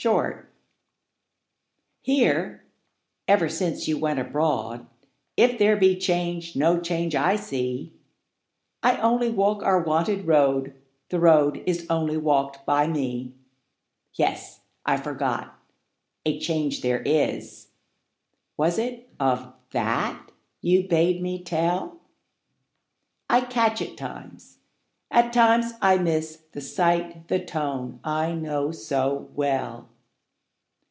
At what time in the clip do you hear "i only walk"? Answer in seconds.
8.81-9.61